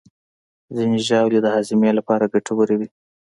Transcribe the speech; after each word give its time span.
ځینې 0.75 0.97
ژاولې 1.07 1.39
د 1.41 1.47
هاضمې 1.55 1.91
لپاره 1.99 2.31
ګټورې 2.33 2.75
وي. 2.79 2.87